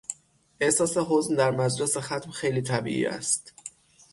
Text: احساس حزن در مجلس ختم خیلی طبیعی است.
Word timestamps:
احساس 0.59 0.97
حزن 0.97 1.35
در 1.35 1.51
مجلس 1.51 1.97
ختم 1.97 2.31
خیلی 2.31 2.61
طبیعی 2.61 3.05
است. 3.05 3.53